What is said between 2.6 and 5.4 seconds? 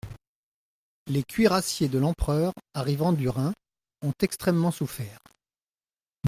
arrivant du Rhin, ont extrêmement souffert.